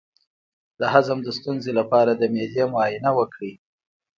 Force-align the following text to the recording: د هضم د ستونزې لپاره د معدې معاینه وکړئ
د 0.79 0.81
هضم 0.93 1.19
د 1.23 1.27
ستونزې 1.37 1.71
لپاره 1.79 2.11
د 2.15 2.21
معدې 2.33 2.63
معاینه 2.73 3.11
وکړئ 3.17 3.53